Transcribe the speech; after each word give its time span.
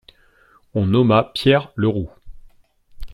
On 0.73 0.87
nomma 0.87 1.25
Pierre 1.35 1.71
Leroux. 1.75 2.09